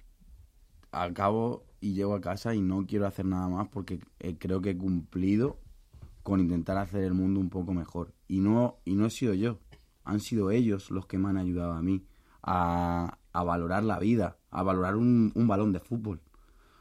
acabo 0.93 1.65
y 1.81 1.93
llego 1.93 2.13
a 2.13 2.21
casa 2.21 2.55
y 2.55 2.61
no 2.61 2.85
quiero 2.85 3.07
hacer 3.07 3.25
nada 3.25 3.49
más 3.49 3.67
porque 3.67 3.99
eh, 4.19 4.37
creo 4.37 4.61
que 4.61 4.69
he 4.69 4.77
cumplido 4.77 5.59
con 6.23 6.39
intentar 6.39 6.77
hacer 6.77 7.03
el 7.03 7.13
mundo 7.13 7.39
un 7.39 7.49
poco 7.49 7.73
mejor. 7.73 8.13
Y 8.27 8.39
no, 8.39 8.77
y 8.85 8.95
no 8.95 9.07
he 9.07 9.09
sido 9.09 9.33
yo, 9.33 9.57
han 10.03 10.19
sido 10.19 10.51
ellos 10.51 10.91
los 10.91 11.07
que 11.07 11.17
me 11.17 11.29
han 11.29 11.37
ayudado 11.37 11.73
a 11.73 11.81
mí 11.81 12.05
a, 12.43 13.17
a 13.33 13.43
valorar 13.43 13.83
la 13.83 13.99
vida, 13.99 14.37
a 14.51 14.63
valorar 14.63 14.95
un, 14.95 15.31
un 15.35 15.47
balón 15.47 15.73
de 15.73 15.79
fútbol, 15.79 16.21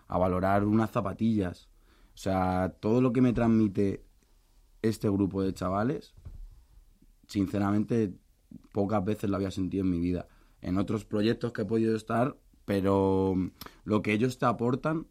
a 0.06 0.18
valorar 0.18 0.64
unas 0.64 0.90
zapatillas. 0.90 1.68
O 2.14 2.18
sea, 2.18 2.76
todo 2.80 3.00
lo 3.00 3.12
que 3.12 3.22
me 3.22 3.32
transmite 3.32 4.04
este 4.82 5.08
grupo 5.08 5.42
de 5.42 5.54
chavales, 5.54 6.14
sinceramente, 7.26 8.14
pocas 8.72 9.02
veces 9.02 9.30
lo 9.30 9.36
había 9.36 9.50
sentido 9.50 9.84
en 9.84 9.90
mi 9.90 10.00
vida. 10.00 10.28
En 10.60 10.76
otros 10.76 11.06
proyectos 11.06 11.52
que 11.52 11.62
he 11.62 11.66
podido 11.66 11.96
estar, 11.96 12.36
pero 12.70 13.34
lo 13.82 14.00
que 14.00 14.12
ellos 14.12 14.38
te 14.38 14.46
aportan 14.46 15.08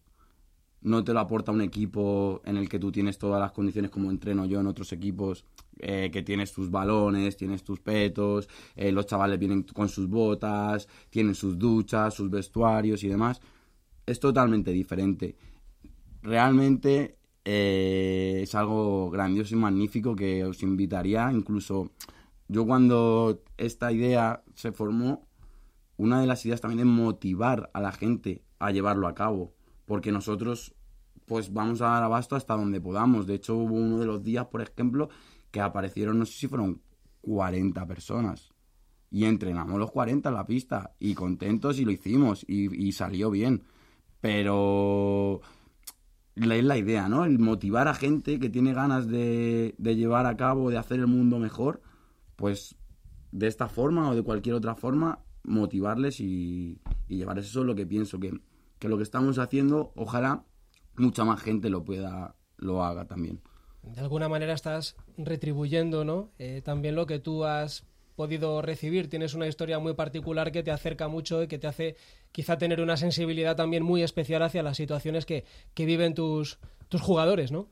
no 0.79 1.03
te 1.03 1.11
lo 1.11 1.19
aporta 1.19 1.51
un 1.51 1.59
equipo 1.59 2.41
en 2.45 2.55
el 2.55 2.69
que 2.69 2.79
tú 2.79 2.89
tienes 2.89 3.17
todas 3.17 3.41
las 3.41 3.51
condiciones 3.51 3.91
como 3.91 4.09
entreno 4.09 4.45
yo 4.45 4.61
en 4.61 4.67
otros 4.67 4.93
equipos, 4.93 5.43
eh, 5.79 6.09
que 6.09 6.23
tienes 6.23 6.53
tus 6.53 6.71
balones, 6.71 7.35
tienes 7.35 7.65
tus 7.65 7.81
petos, 7.81 8.47
eh, 8.77 8.93
los 8.93 9.07
chavales 9.07 9.37
vienen 9.37 9.63
con 9.63 9.89
sus 9.89 10.07
botas, 10.07 10.87
tienen 11.09 11.35
sus 11.35 11.59
duchas, 11.59 12.13
sus 12.13 12.29
vestuarios 12.29 13.03
y 13.03 13.09
demás. 13.09 13.41
Es 14.05 14.21
totalmente 14.21 14.71
diferente. 14.71 15.35
Realmente 16.21 17.17
eh, 17.43 18.39
es 18.43 18.55
algo 18.55 19.09
grandioso 19.09 19.53
y 19.53 19.57
magnífico 19.57 20.15
que 20.15 20.45
os 20.45 20.63
invitaría, 20.63 21.29
incluso 21.33 21.91
yo 22.47 22.65
cuando 22.65 23.43
esta 23.57 23.91
idea 23.91 24.43
se 24.55 24.71
formó, 24.71 25.28
una 25.99 26.21
de 26.21 26.27
las 26.27 26.45
ideas 26.45 26.61
también 26.61 26.79
es 26.79 26.85
motivar 26.85 27.69
a 27.73 27.81
la 27.81 27.91
gente 27.91 28.41
a 28.57 28.71
llevarlo 28.71 29.05
a 29.05 29.13
cabo, 29.13 29.53
porque 29.85 30.13
nosotros 30.13 30.73
pues 31.25 31.51
vamos 31.51 31.81
a 31.81 31.87
dar 31.87 32.03
abasto 32.03 32.37
hasta 32.37 32.55
donde 32.55 32.79
podamos. 32.79 33.27
De 33.27 33.35
hecho, 33.35 33.57
hubo 33.57 33.75
uno 33.75 33.99
de 33.99 34.05
los 34.05 34.23
días, 34.23 34.45
por 34.45 34.61
ejemplo, 34.61 35.09
que 35.51 35.59
aparecieron, 35.59 36.17
no 36.17 36.25
sé 36.25 36.39
si 36.39 36.47
fueron 36.47 36.81
40 37.21 37.85
personas. 37.85 38.49
y 39.11 39.25
entrenamos 39.25 39.77
los 39.77 39.91
40 39.91 40.29
en 40.29 40.35
la 40.35 40.45
pista 40.45 40.95
y 40.99 41.15
contentos 41.15 41.79
y 41.79 41.85
lo 41.85 41.91
hicimos 41.91 42.45
y, 42.47 42.91
salió 42.93 43.29
bien. 43.29 43.63
Pero 44.21 45.41
es 46.35 46.63
la 46.63 46.77
idea, 46.77 47.09
¿no? 47.09 47.25
El 47.25 47.39
motivar 47.39 47.89
a 47.89 47.93
gente 47.93 48.39
que 48.39 48.49
tiene 48.49 48.73
ganas 48.73 49.07
de, 49.07 49.75
de 49.77 49.95
llevar 49.97 50.27
a 50.27 50.37
cabo, 50.37 50.69
de 50.69 50.77
hacer 50.77 50.99
el 50.99 51.07
mundo 51.07 51.39
mejor, 51.39 51.81
pues 52.37 52.77
de 53.33 53.47
esta 53.47 53.67
forma 53.67 54.09
o 54.09 54.15
de 54.15 54.23
cualquier 54.23 54.55
otra 54.55 54.75
forma, 54.75 55.25
motivarles 55.49 56.19
y, 56.19 56.79
y 57.07 57.17
llevarles 57.17 57.47
eso 57.47 57.61
es 57.61 57.65
lo 57.65 57.75
que 57.75 57.85
pienso, 57.85 58.19
que, 58.19 58.39
que 58.79 58.87
lo 58.87 58.97
que 58.97 59.03
estamos 59.03 59.37
haciendo, 59.39 59.91
ojalá 59.95 60.43
mucha 60.95 61.25
más 61.25 61.41
gente 61.41 61.69
lo 61.69 61.83
pueda, 61.83 62.35
lo 62.57 62.83
haga 62.83 63.05
también. 63.05 63.41
De 63.83 64.01
alguna 64.01 64.29
manera 64.29 64.53
estás 64.53 64.95
retribuyendo, 65.17 66.03
¿no? 66.03 66.31
Eh, 66.37 66.61
también 66.63 66.95
lo 66.95 67.05
que 67.05 67.19
tú 67.19 67.45
has 67.45 67.85
podido 68.15 68.61
recibir. 68.61 69.09
Tienes 69.09 69.33
una 69.33 69.47
historia 69.47 69.79
muy 69.79 69.93
particular 69.93 70.51
que 70.51 70.61
te 70.61 70.71
acerca 70.71 71.07
mucho 71.07 71.41
y 71.41 71.47
que 71.47 71.57
te 71.57 71.67
hace 71.67 71.95
quizá 72.33 72.57
tener 72.57 72.81
una 72.81 72.97
sensibilidad 72.97 73.55
también 73.55 73.81
muy 73.83 74.03
especial 74.03 74.43
hacia 74.43 74.61
las 74.61 74.75
situaciones 74.75 75.25
que, 75.25 75.45
que 75.73 75.85
viven 75.85 76.13
tus, 76.13 76.59
tus 76.89 77.01
jugadores, 77.01 77.51
¿no? 77.53 77.67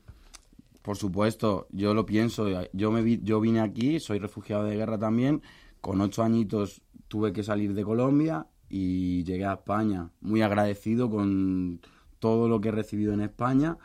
Por 0.81 0.95
supuesto, 0.95 1.67
yo 1.71 1.93
lo 1.93 2.05
pienso. 2.05 2.47
Yo, 2.71 2.91
me 2.91 3.01
vi, 3.01 3.19
yo 3.21 3.41
vine 3.41 3.59
aquí, 3.59 3.99
soy 3.99 4.19
refugiado 4.19 4.63
de 4.63 4.77
guerra 4.77 4.97
también. 4.97 5.41
Con 5.81 5.99
ocho 5.99 6.23
añitos 6.23 6.81
tuve 7.07 7.33
que 7.33 7.43
salir 7.43 7.73
de 7.73 7.83
Colombia 7.83 8.47
y 8.69 9.23
llegué 9.23 9.45
a 9.45 9.53
España. 9.53 10.11
Muy 10.21 10.41
agradecido 10.41 11.09
con 11.09 11.81
todo 12.19 12.47
lo 12.47 12.59
que 12.61 12.69
he 12.69 12.71
recibido 12.71 13.13
en 13.13 13.21
España. 13.21 13.77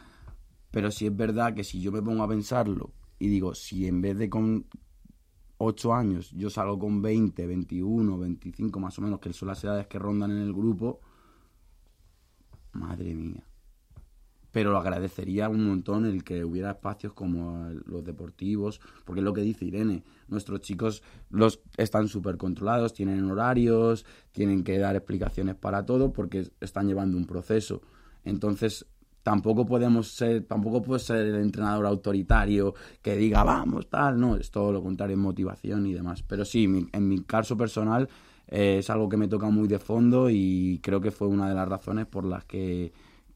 Pero 0.71 0.91
sí 0.91 1.07
es 1.07 1.17
verdad 1.17 1.55
que 1.55 1.65
si 1.65 1.81
yo 1.81 1.93
me 1.93 2.03
pongo 2.03 2.23
a 2.23 2.29
pensarlo 2.29 2.93
y 3.19 3.29
digo, 3.29 3.55
si 3.55 3.87
en 3.87 4.01
vez 4.01 4.19
de 4.19 4.31
con 4.31 4.67
8 5.59 5.95
años 5.95 6.31
yo 6.33 6.51
salgo 6.51 6.79
con 6.79 7.03
20, 7.03 7.47
21, 7.47 8.19
25 8.19 8.81
más 8.81 8.99
o 8.99 9.03
menos, 9.03 9.21
que 9.21 9.33
son 9.33 9.49
las 9.49 9.63
edades 9.63 9.87
que 9.87 9.99
rondan 9.99 10.31
en 10.33 10.39
el 10.39 10.53
grupo, 10.53 11.01
madre 12.73 13.15
mía 13.15 13.47
pero 14.53 14.77
agradecería 14.77 15.49
un 15.49 15.67
montón 15.67 16.05
el 16.07 16.23
que 16.23 16.45
hubiera 16.45 16.73
espacios 16.73 17.15
como 17.15 17.71
los 17.87 18.05
deportivos, 18.05 18.81
porque 19.05 19.21
es 19.21 19.25
lo 19.25 19.33
que 19.33 19.41
dice 19.41 19.65
Irene, 19.65 20.05
nuestros 20.29 20.61
chicos 20.61 21.03
los 21.31 21.61
están 21.77 22.09
súper 22.09 22.37
controlados, 22.37 22.93
tienen 22.93 23.29
horarios, 23.31 24.05
tienen 24.31 24.63
que 24.63 24.79
dar 24.79 24.95
explicaciones 24.95 25.57
para 25.57 25.85
todo 25.85 26.13
porque 26.13 26.51
están 26.61 26.87
llevando 26.87 27.17
un 27.17 27.27
proceso. 27.27 27.83
Entonces, 28.25 28.87
tampoco 29.23 29.65
podemos 29.65 30.09
ser, 30.09 30.45
tampoco 30.45 30.83
puede 30.83 31.01
ser 31.01 31.27
el 31.27 31.37
entrenador 31.37 31.87
autoritario 31.87 32.75
que 33.01 33.17
diga 33.17 33.43
vamos, 33.45 33.89
tal, 33.89 34.21
no, 34.21 34.37
es 34.37 34.51
todo 34.51 34.73
lo 34.73 34.83
contrario, 34.83 35.17
es 35.17 35.23
motivación 35.23 35.87
y 35.87 35.95
demás. 35.95 36.23
Pero 36.23 36.45
sí, 36.45 36.89
en 36.93 37.09
mi 37.09 37.23
caso 37.23 37.57
personal 37.57 38.09
eh, 38.49 38.79
es 38.79 38.91
algo 38.91 39.09
que 39.09 39.17
me 39.17 39.29
toca 39.29 39.49
muy 39.49 39.69
de 39.69 39.79
fondo 39.79 40.29
y 40.29 40.81
creo 40.83 41.01
que 41.01 41.11
fue 41.11 41.29
una 41.29 41.49
de 41.49 41.55
las 41.55 41.69
razones 41.69 42.07
por 42.07 42.25
las 42.25 42.45
que 42.45 42.93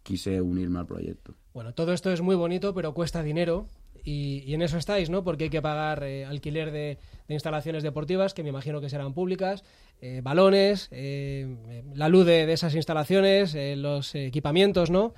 quise 0.07 0.41
unirme 0.41 0.79
al 0.79 0.87
proyecto. 0.87 1.35
Bueno, 1.53 1.75
todo 1.75 1.93
esto 1.93 2.13
es 2.13 2.23
muy 2.23 2.37
bonito, 2.37 2.73
pero 2.73 2.95
cuesta 2.95 3.23
dinero. 3.23 3.67
Y, 4.05 4.55
en 4.55 4.63
eso 4.63 4.79
estáis, 4.79 5.11
¿no? 5.11 5.25
Porque 5.25 5.45
hay 5.45 5.51
que 5.51 5.61
pagar 5.61 6.05
eh, 6.05 6.25
alquiler 6.25 6.71
de, 6.71 6.99
instalaciones 7.29 7.83
deportivas, 7.83 8.35
que 8.35 8.45
me 8.45 8.51
imagino 8.51 8.81
que 8.81 8.89
serán 8.89 9.15
públicas, 9.15 9.65
eh, 10.01 10.21
balones, 10.23 10.89
eh, 10.93 11.83
la 11.93 12.09
luz 12.09 12.25
de, 12.25 12.53
esas 12.53 12.77
instalaciones, 12.77 13.57
los 13.77 14.15
equipamientos, 14.15 14.91
¿no? 14.91 15.13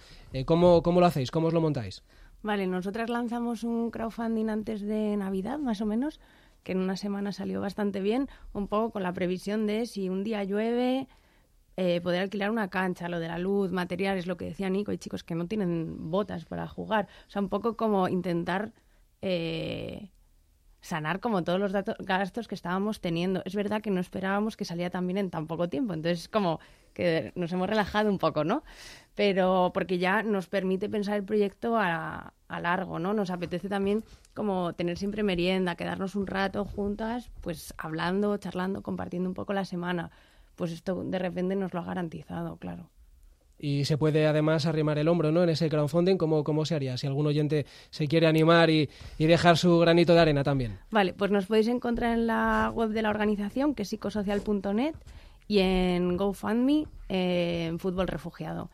¿cómo, 0.46 0.82
¿Cómo 0.82 1.00
lo 1.00 1.06
hacéis? 1.06 1.30
¿Cómo 1.30 1.48
os 1.48 1.52
lo 1.52 1.60
montáis? 1.60 2.02
Vale, 2.42 2.66
nosotras 2.66 3.10
lanzamos 3.10 3.62
un 3.62 3.90
crowdfunding 3.90 4.48
antes 4.48 4.80
de 4.80 5.18
Navidad, 5.18 5.58
más 5.58 5.82
o 5.82 5.86
menos, 5.86 6.18
que 6.62 6.72
en 6.72 6.78
una 6.78 6.96
semana 6.96 7.32
salió 7.32 7.60
bastante 7.60 8.00
bien, 8.00 8.28
un 8.54 8.68
poco 8.68 8.92
con 8.92 9.02
la 9.02 9.12
previsión 9.12 9.66
de 9.66 9.84
si 9.84 10.08
un 10.08 10.24
día 10.24 10.44
llueve, 10.44 11.08
eh, 11.80 12.00
poder 12.00 12.22
alquilar 12.22 12.50
una 12.50 12.70
cancha, 12.70 13.08
lo 13.08 13.20
de 13.20 13.28
la 13.28 13.38
luz, 13.38 13.70
materiales, 13.70 14.26
lo 14.26 14.36
que 14.36 14.46
decía 14.46 14.68
Nico, 14.68 14.90
y 14.90 14.98
chicos 14.98 15.22
que 15.22 15.36
no 15.36 15.46
tienen 15.46 16.10
botas 16.10 16.44
para 16.44 16.66
jugar. 16.66 17.06
O 17.28 17.30
sea, 17.30 17.40
un 17.40 17.48
poco 17.48 17.76
como 17.76 18.08
intentar 18.08 18.72
eh, 19.22 20.10
sanar 20.80 21.20
como 21.20 21.44
todos 21.44 21.60
los 21.60 21.72
gastos 21.72 22.48
que 22.48 22.56
estábamos 22.56 23.00
teniendo. 23.00 23.42
Es 23.44 23.54
verdad 23.54 23.80
que 23.80 23.92
no 23.92 24.00
esperábamos 24.00 24.56
que 24.56 24.64
salía 24.64 24.90
tan 24.90 25.06
bien 25.06 25.18
en 25.18 25.30
tan 25.30 25.46
poco 25.46 25.68
tiempo, 25.68 25.94
entonces 25.94 26.28
como 26.28 26.58
que 26.94 27.30
nos 27.36 27.52
hemos 27.52 27.68
relajado 27.68 28.10
un 28.10 28.18
poco, 28.18 28.42
¿no? 28.42 28.64
Pero 29.14 29.70
porque 29.72 29.98
ya 29.98 30.24
nos 30.24 30.48
permite 30.48 30.88
pensar 30.88 31.14
el 31.14 31.22
proyecto 31.22 31.76
a, 31.76 32.34
a 32.48 32.60
largo, 32.60 32.98
¿no? 32.98 33.14
Nos 33.14 33.30
apetece 33.30 33.68
también 33.68 34.02
como 34.34 34.72
tener 34.72 34.98
siempre 34.98 35.22
merienda, 35.22 35.76
quedarnos 35.76 36.16
un 36.16 36.26
rato 36.26 36.64
juntas, 36.64 37.30
pues 37.40 37.72
hablando, 37.78 38.36
charlando, 38.38 38.82
compartiendo 38.82 39.28
un 39.28 39.34
poco 39.34 39.52
la 39.52 39.64
semana 39.64 40.10
pues 40.58 40.72
esto 40.72 41.02
de 41.04 41.18
repente 41.18 41.54
nos 41.54 41.72
lo 41.72 41.80
ha 41.80 41.84
garantizado, 41.84 42.56
claro. 42.56 42.90
Y 43.60 43.84
se 43.86 43.96
puede 43.96 44.26
además 44.26 44.66
arrimar 44.66 44.98
el 44.98 45.08
hombro 45.08 45.32
¿no? 45.32 45.42
en 45.42 45.48
ese 45.48 45.68
crowdfunding. 45.68 46.16
¿Cómo, 46.16 46.44
cómo 46.44 46.64
se 46.64 46.74
haría? 46.74 46.96
Si 46.96 47.06
algún 47.06 47.26
oyente 47.26 47.66
se 47.90 48.06
quiere 48.06 48.26
animar 48.26 48.70
y, 48.70 48.88
dejar 49.18 49.56
su 49.56 49.78
granito 49.78 50.14
de 50.14 50.20
arena 50.20 50.44
también. 50.44 50.78
Vale, 50.90 51.14
pues 51.14 51.30
nos 51.30 51.46
podéis 51.46 51.68
encontrar 51.68 52.12
en 52.12 52.26
la 52.26 52.70
web 52.74 52.90
de 52.90 53.02
la 53.02 53.10
organización, 53.10 53.74
que 53.74 53.82
es 53.82 53.88
psicosocial.net, 53.88 54.94
y 55.48 55.60
en 55.60 56.16
GoFundMe, 56.16 56.86
en 57.08 57.78
Fútbol 57.78 58.06
Refugiado. 58.06 58.70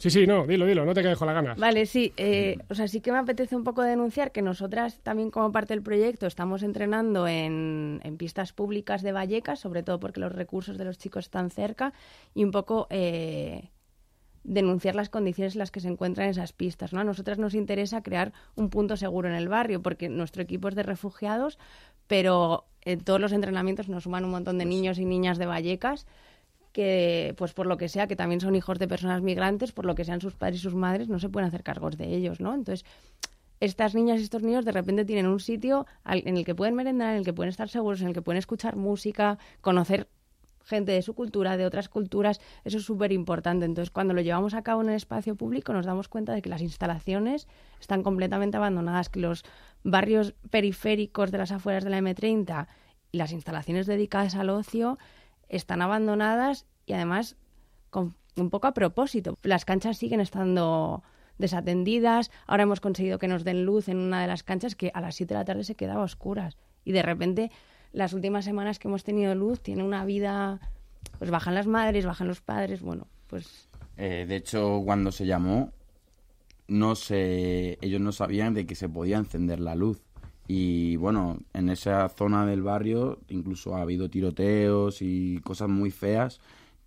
Sí, 0.00 0.08
sí, 0.08 0.26
no, 0.26 0.46
dilo, 0.46 0.64
dilo, 0.64 0.86
no 0.86 0.94
te 0.94 1.02
quedes 1.02 1.18
con 1.18 1.26
la 1.26 1.34
ganas. 1.34 1.58
Vale, 1.58 1.84
sí, 1.84 2.14
eh, 2.16 2.56
o 2.70 2.74
sea, 2.74 2.88
sí 2.88 3.02
que 3.02 3.12
me 3.12 3.18
apetece 3.18 3.54
un 3.54 3.64
poco 3.64 3.82
denunciar 3.82 4.32
que 4.32 4.40
nosotras 4.40 4.98
también 5.02 5.30
como 5.30 5.52
parte 5.52 5.74
del 5.74 5.82
proyecto 5.82 6.26
estamos 6.26 6.62
entrenando 6.62 7.28
en, 7.28 8.00
pistas 8.16 8.54
públicas 8.54 9.02
de 9.02 9.12
Vallecas, 9.12 9.60
sobre 9.60 9.82
todo 9.82 10.00
porque 10.00 10.18
los 10.18 10.32
recursos 10.32 10.78
de 10.78 10.86
los 10.86 10.96
chicos 10.96 11.26
están 11.26 11.50
cerca, 11.50 11.92
y 12.32 12.44
un 12.44 12.50
poco 12.50 12.86
eh, 12.88 13.68
denunciar 14.42 14.94
las 14.94 15.10
condiciones 15.10 15.54
en 15.54 15.58
las 15.58 15.70
que 15.70 15.80
se 15.80 15.88
encuentran 15.88 16.30
esas 16.30 16.54
pistas. 16.54 16.94
¿no? 16.94 17.00
A 17.00 17.04
nosotras 17.04 17.36
nos 17.36 17.52
interesa 17.52 18.02
crear 18.02 18.32
un 18.54 18.70
punto 18.70 18.96
seguro 18.96 19.28
en 19.28 19.34
el 19.34 19.50
barrio, 19.50 19.82
porque 19.82 20.08
nuestro 20.08 20.42
equipo 20.42 20.68
es 20.68 20.76
de 20.76 20.82
refugiados, 20.82 21.58
pero 22.06 22.64
en 22.86 23.00
todos 23.00 23.20
los 23.20 23.32
entrenamientos 23.32 23.90
nos 23.90 24.04
suman 24.04 24.24
un 24.24 24.30
montón 24.30 24.56
de 24.56 24.64
pues 24.64 24.74
niños 24.74 24.98
y 24.98 25.04
niñas 25.04 25.36
de 25.36 25.44
Vallecas 25.44 26.06
que, 26.72 27.34
pues 27.36 27.52
por 27.52 27.66
lo 27.66 27.76
que 27.76 27.88
sea, 27.88 28.06
que 28.06 28.16
también 28.16 28.40
son 28.40 28.54
hijos 28.54 28.78
de 28.78 28.88
personas 28.88 29.22
migrantes, 29.22 29.72
por 29.72 29.86
lo 29.86 29.94
que 29.94 30.04
sean 30.04 30.20
sus 30.20 30.34
padres 30.34 30.60
y 30.60 30.62
sus 30.62 30.74
madres, 30.74 31.08
no 31.08 31.18
se 31.18 31.28
pueden 31.28 31.48
hacer 31.48 31.62
cargos 31.62 31.96
de 31.96 32.14
ellos, 32.14 32.40
¿no? 32.40 32.54
Entonces, 32.54 32.84
estas 33.60 33.94
niñas 33.94 34.20
y 34.20 34.22
estos 34.22 34.42
niños 34.42 34.64
de 34.64 34.72
repente 34.72 35.04
tienen 35.04 35.26
un 35.26 35.40
sitio 35.40 35.86
en 36.06 36.36
el 36.36 36.44
que 36.44 36.54
pueden 36.54 36.74
merendar, 36.74 37.12
en 37.12 37.18
el 37.18 37.24
que 37.24 37.32
pueden 37.32 37.50
estar 37.50 37.68
seguros, 37.68 38.00
en 38.00 38.08
el 38.08 38.14
que 38.14 38.22
pueden 38.22 38.38
escuchar 38.38 38.76
música, 38.76 39.38
conocer 39.60 40.08
gente 40.64 40.92
de 40.92 41.02
su 41.02 41.14
cultura, 41.14 41.56
de 41.56 41.66
otras 41.66 41.88
culturas, 41.88 42.40
eso 42.64 42.78
es 42.78 42.84
súper 42.84 43.12
importante. 43.12 43.66
Entonces, 43.66 43.90
cuando 43.90 44.14
lo 44.14 44.20
llevamos 44.20 44.54
a 44.54 44.62
cabo 44.62 44.82
en 44.82 44.90
el 44.90 44.94
espacio 44.94 45.34
público, 45.34 45.72
nos 45.72 45.84
damos 45.84 46.08
cuenta 46.08 46.32
de 46.32 46.42
que 46.42 46.48
las 46.48 46.62
instalaciones 46.62 47.48
están 47.80 48.02
completamente 48.02 48.56
abandonadas, 48.56 49.08
que 49.08 49.20
los 49.20 49.44
barrios 49.82 50.34
periféricos 50.50 51.30
de 51.30 51.38
las 51.38 51.52
afueras 51.52 51.84
de 51.84 51.90
la 51.90 51.98
M30 51.98 52.68
y 53.12 53.18
las 53.18 53.32
instalaciones 53.32 53.86
dedicadas 53.86 54.36
al 54.36 54.50
ocio 54.50 54.98
están 55.50 55.82
abandonadas 55.82 56.66
y 56.86 56.94
además 56.94 57.36
con 57.90 58.14
un 58.36 58.50
poco 58.50 58.66
a 58.68 58.74
propósito. 58.74 59.36
Las 59.42 59.64
canchas 59.64 59.98
siguen 59.98 60.20
estando 60.20 61.02
desatendidas. 61.38 62.30
Ahora 62.46 62.62
hemos 62.62 62.80
conseguido 62.80 63.18
que 63.18 63.28
nos 63.28 63.44
den 63.44 63.64
luz 63.64 63.88
en 63.88 63.98
una 63.98 64.22
de 64.22 64.28
las 64.28 64.42
canchas 64.42 64.74
que 64.74 64.90
a 64.94 65.00
las 65.00 65.16
7 65.16 65.34
de 65.34 65.40
la 65.40 65.44
tarde 65.44 65.64
se 65.64 65.74
quedaba 65.74 66.02
a 66.02 66.04
oscuras. 66.04 66.56
Y 66.84 66.92
de 66.92 67.02
repente, 67.02 67.50
las 67.92 68.12
últimas 68.12 68.44
semanas 68.44 68.78
que 68.78 68.88
hemos 68.88 69.04
tenido 69.04 69.34
luz, 69.34 69.60
tiene 69.60 69.82
una 69.82 70.04
vida. 70.04 70.60
Pues 71.18 71.30
bajan 71.30 71.54
las 71.54 71.66
madres, 71.66 72.06
bajan 72.06 72.28
los 72.28 72.40
padres. 72.40 72.82
Bueno, 72.82 73.08
pues. 73.26 73.68
Eh, 73.96 74.26
de 74.28 74.36
hecho, 74.36 74.80
cuando 74.84 75.12
se 75.12 75.26
llamó, 75.26 75.72
no 76.68 76.94
sé. 76.94 77.78
Ellos 77.80 78.00
no 78.00 78.12
sabían 78.12 78.54
de 78.54 78.66
que 78.66 78.74
se 78.74 78.88
podía 78.88 79.16
encender 79.18 79.60
la 79.60 79.74
luz. 79.74 80.00
Y 80.52 80.96
bueno, 80.96 81.38
en 81.52 81.68
esa 81.68 82.08
zona 82.08 82.44
del 82.44 82.60
barrio 82.60 83.20
incluso 83.28 83.76
ha 83.76 83.82
habido 83.82 84.10
tiroteos 84.10 85.00
y 85.00 85.38
cosas 85.44 85.68
muy 85.68 85.92
feas 85.92 86.40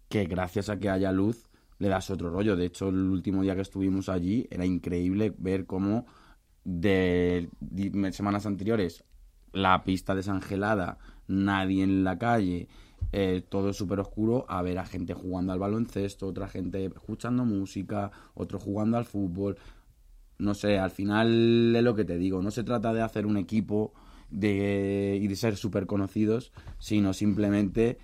que 0.09 0.25
gracias 0.25 0.67
a 0.67 0.79
que 0.79 0.89
haya 0.89 1.13
luz 1.13 1.47
le 1.79 1.87
das 1.87 2.09
otro 2.09 2.29
rollo. 2.29 2.57
De 2.57 2.65
hecho, 2.65 2.89
el 2.89 3.07
último 3.09 3.41
día 3.41 3.55
que 3.55 3.61
estuvimos 3.61 4.09
allí 4.09 4.47
era 4.51 4.65
increíble 4.65 5.33
ver 5.37 5.65
cómo 5.65 6.05
de 6.65 7.47
semanas 8.11 8.45
anteriores 8.45 9.05
la 9.53 9.85
pista 9.85 10.13
desangelada, 10.13 10.97
nadie 11.29 11.83
en 11.83 12.03
la 12.03 12.17
calle, 12.17 12.67
eh, 13.13 13.45
todo 13.47 13.71
súper 13.71 14.01
oscuro, 14.01 14.45
a 14.49 14.61
ver 14.61 14.77
a 14.77 14.85
gente 14.85 15.13
jugando 15.13 15.53
al 15.53 15.59
baloncesto, 15.59 16.27
otra 16.27 16.49
gente 16.49 16.83
escuchando 16.87 17.45
música, 17.45 18.11
otro 18.33 18.59
jugando 18.59 18.97
al 18.97 19.05
fútbol 19.05 19.57
no 20.37 20.53
sé, 20.53 20.77
al 20.77 20.91
final 20.91 21.75
es 21.75 21.83
lo 21.83 21.95
que 21.95 22.05
te 22.05 22.17
digo, 22.17 22.41
no 22.41 22.51
se 22.51 22.63
trata 22.63 22.93
de 22.93 23.01
hacer 23.01 23.25
un 23.25 23.37
equipo 23.37 23.93
de, 24.29 25.19
y 25.21 25.27
de 25.27 25.35
ser 25.35 25.55
súper 25.55 25.85
conocidos, 25.85 26.51
sino 26.79 27.13
simplemente 27.13 27.97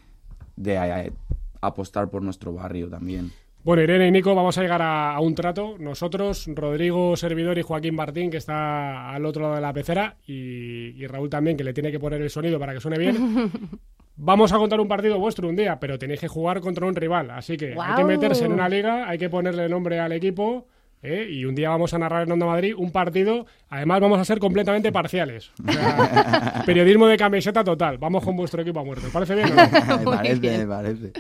de 0.56 1.12
apostar 1.62 2.10
por 2.10 2.22
nuestro 2.22 2.54
barrio 2.54 2.90
también. 2.90 3.32
Bueno, 3.62 3.84
Irene 3.84 4.08
y 4.08 4.12
Nico, 4.12 4.34
vamos 4.34 4.58
a 4.58 4.62
llegar 4.62 4.82
a, 4.82 5.20
un 5.20 5.36
trato. 5.36 5.76
Nosotros, 5.78 6.50
Rodrigo, 6.56 7.16
servidor 7.18 7.58
y 7.58 7.62
Joaquín 7.62 7.94
Martín, 7.94 8.32
que 8.32 8.38
está 8.38 9.12
al 9.12 9.26
otro 9.26 9.44
lado 9.44 9.56
de 9.56 9.62
la 9.62 9.74
pecera, 9.74 10.16
y, 10.26 11.06
Raúl 11.08 11.30
también, 11.30 11.58
que 11.58 11.66
le 11.66 11.74
tiene 11.74 11.92
que 11.92 12.00
poner 12.00 12.22
el 12.22 12.30
sonido 12.30 12.58
para 12.58 12.74
que 12.74 12.80
suene 12.80 12.98
bien. 12.98 13.52
Vamos 14.16 14.54
a 14.54 14.58
contar 14.58 14.80
un 14.80 14.88
partido 14.88 15.20
vuestro 15.20 15.48
un 15.48 15.56
día, 15.56 15.80
pero 15.80 16.00
tenéis 16.00 16.22
que 16.22 16.28
jugar 16.28 16.62
contra 16.62 16.86
un 16.86 16.96
rival. 16.96 17.32
Así 17.32 17.58
que 17.58 17.76
hay 17.80 17.96
que 17.96 18.04
meterse 18.06 18.46
en 18.46 18.54
una 18.54 18.68
liga, 18.68 19.08
hay 19.08 19.18
que 19.18 19.30
ponerle 19.30 19.68
nombre 19.70 20.00
al 20.00 20.12
equipo 20.14 20.68
¿eh? 21.02 21.28
y 21.30 21.46
un 21.46 21.56
día 21.56 21.70
vamos 21.70 21.94
a 21.94 21.98
narrar 21.98 22.24
en 22.24 22.32
Onda 22.32 22.46
Madrid 22.46 22.74
un 22.78 22.92
partido. 22.92 23.46
Además, 23.70 24.02
vamos 24.02 24.20
a 24.20 24.26
ser 24.26 24.40
completamente 24.40 24.92
parciales. 24.92 25.52
periodismo 26.66 27.08
de 27.08 27.18
camiseta 27.18 27.64
total. 27.64 27.98
Vamos 27.98 28.24
con 28.24 28.36
vuestro 28.36 28.62
equipo 28.62 28.80
a 28.80 28.84
muerte. 28.84 29.08
¿Parece 29.12 29.36
bien? 29.36 29.50
parece, 30.06 30.68
parece. 30.68 31.12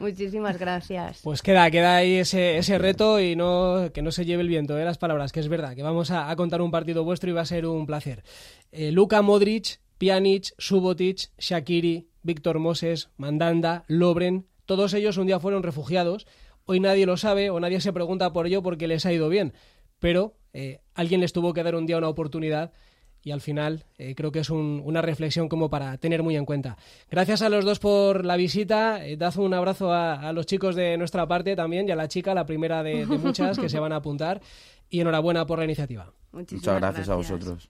Muchísimas 0.00 0.58
gracias. 0.58 1.20
Pues 1.22 1.42
queda, 1.42 1.70
queda 1.70 1.96
ahí 1.96 2.16
ese, 2.16 2.58
ese 2.58 2.78
reto 2.78 3.20
y 3.20 3.36
no 3.36 3.90
que 3.92 4.02
no 4.02 4.10
se 4.10 4.24
lleve 4.24 4.42
el 4.42 4.48
viento 4.48 4.74
de 4.74 4.82
¿eh? 4.82 4.84
las 4.84 4.98
palabras, 4.98 5.32
que 5.32 5.40
es 5.40 5.48
verdad, 5.48 5.74
que 5.74 5.82
vamos 5.82 6.10
a, 6.10 6.34
contar 6.36 6.60
un 6.60 6.70
partido 6.70 7.04
vuestro 7.04 7.30
y 7.30 7.32
va 7.32 7.42
a 7.42 7.46
ser 7.46 7.66
un 7.66 7.86
placer. 7.86 8.22
Eh, 8.72 8.92
Luka 8.92 9.22
Modric, 9.22 9.80
Pjanic, 9.98 10.52
Subotic, 10.58 11.30
Shakiri, 11.38 12.08
Víctor 12.22 12.58
Moses, 12.58 13.10
Mandanda, 13.16 13.84
Lobren, 13.88 14.46
todos 14.66 14.94
ellos 14.94 15.16
un 15.16 15.28
día 15.28 15.40
fueron 15.40 15.62
refugiados 15.62 16.26
Hoy 16.66 16.80
nadie 16.80 17.06
lo 17.06 17.16
sabe 17.16 17.48
o 17.50 17.60
nadie 17.60 17.80
se 17.80 17.92
pregunta 17.92 18.32
por 18.32 18.46
ello 18.48 18.60
porque 18.60 18.88
les 18.88 19.06
ha 19.06 19.12
ido 19.12 19.28
bien, 19.28 19.52
pero 20.00 20.34
eh, 20.52 20.80
alguien 20.94 21.20
les 21.20 21.32
tuvo 21.32 21.54
que 21.54 21.62
dar 21.62 21.76
un 21.76 21.86
día 21.86 21.96
una 21.96 22.08
oportunidad 22.08 22.72
y 23.22 23.30
al 23.30 23.40
final 23.40 23.84
eh, 23.98 24.14
creo 24.14 24.32
que 24.32 24.40
es 24.40 24.50
una 24.50 25.02
reflexión 25.02 25.48
como 25.48 25.70
para 25.70 25.96
tener 25.98 26.22
muy 26.22 26.36
en 26.36 26.44
cuenta. 26.44 26.76
Gracias 27.10 27.42
a 27.42 27.48
los 27.48 27.64
dos 27.64 27.78
por 27.78 28.24
la 28.24 28.36
visita. 28.36 29.04
Eh, 29.06 29.16
dad 29.16 29.36
un 29.38 29.54
abrazo 29.54 29.92
a, 29.92 30.32
los 30.32 30.46
chicos 30.46 30.74
de 30.74 30.96
nuestra 30.96 31.26
parte 31.26 31.54
también 31.54 31.88
y 31.88 31.92
a 31.92 31.96
la 31.96 32.08
chica, 32.08 32.34
la 32.34 32.46
primera 32.46 32.82
de, 32.82 33.06
muchas 33.06 33.58
que 33.58 33.68
se 33.68 33.78
van 33.78 33.92
a 33.92 33.96
apuntar. 33.96 34.40
Y 34.88 35.00
enhorabuena 35.00 35.44
por 35.46 35.58
la 35.58 35.64
iniciativa. 35.64 36.12
Muchas 36.30 36.62
gracias, 36.62 37.08
a 37.08 37.16
vosotros. 37.16 37.64